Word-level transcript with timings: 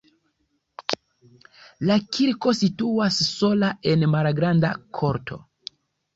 La 1.89 1.97
kirko 2.17 2.55
situas 2.61 3.21
sola 3.27 3.71
en 3.93 4.09
malgranda 4.17 4.75
korto. 5.03 5.41